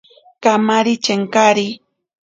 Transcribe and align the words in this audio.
Kamari 0.43 0.93
chenkari. 1.03 1.67